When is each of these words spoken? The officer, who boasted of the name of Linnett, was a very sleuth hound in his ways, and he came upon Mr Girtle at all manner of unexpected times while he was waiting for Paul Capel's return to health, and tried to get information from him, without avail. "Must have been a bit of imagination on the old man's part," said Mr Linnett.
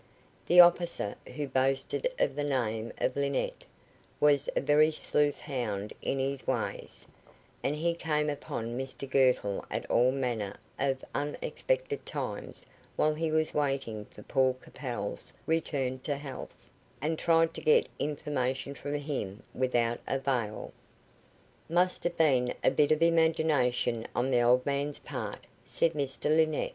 The 0.47 0.59
officer, 0.59 1.13
who 1.35 1.47
boasted 1.47 2.11
of 2.17 2.35
the 2.35 2.43
name 2.43 2.91
of 2.97 3.15
Linnett, 3.15 3.65
was 4.19 4.49
a 4.55 4.59
very 4.59 4.89
sleuth 4.91 5.39
hound 5.41 5.93
in 6.01 6.17
his 6.17 6.47
ways, 6.47 7.05
and 7.61 7.75
he 7.75 7.93
came 7.93 8.27
upon 8.27 8.75
Mr 8.79 9.07
Girtle 9.07 9.63
at 9.69 9.85
all 9.91 10.11
manner 10.11 10.55
of 10.79 11.05
unexpected 11.13 12.03
times 12.03 12.65
while 12.95 13.13
he 13.13 13.29
was 13.31 13.53
waiting 13.53 14.05
for 14.05 14.23
Paul 14.23 14.55
Capel's 14.55 15.33
return 15.45 15.99
to 15.99 16.15
health, 16.17 16.55
and 16.99 17.19
tried 17.19 17.53
to 17.53 17.61
get 17.61 17.87
information 17.99 18.73
from 18.73 18.95
him, 18.95 19.41
without 19.53 19.99
avail. 20.07 20.73
"Must 21.69 22.03
have 22.05 22.17
been 22.17 22.55
a 22.63 22.71
bit 22.71 22.91
of 22.91 23.03
imagination 23.03 24.07
on 24.15 24.31
the 24.31 24.41
old 24.41 24.65
man's 24.65 24.97
part," 24.97 25.45
said 25.63 25.93
Mr 25.93 26.23
Linnett. 26.27 26.69